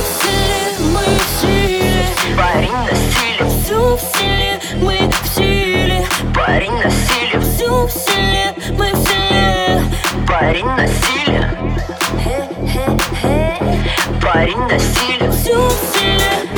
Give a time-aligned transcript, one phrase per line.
[0.00, 2.06] в силе, мы в силе.
[2.36, 3.42] Парень на силе.
[3.48, 3.98] Все
[4.76, 6.06] мы в силе.
[6.34, 7.40] Парень на силе.
[7.40, 7.68] Все
[8.72, 9.82] мы в силе.
[10.26, 10.86] Парень на
[14.20, 15.30] Парень на силе.
[15.32, 16.57] Все силе.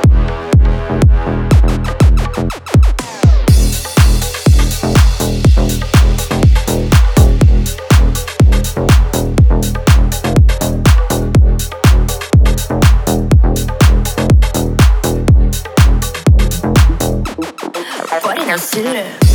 [18.51, 19.30] consider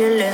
[0.00, 0.32] 接连